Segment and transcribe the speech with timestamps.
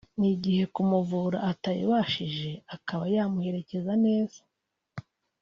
[0.19, 4.39] n’igihe kumuvura atabibashije akaba yamuherekeza neza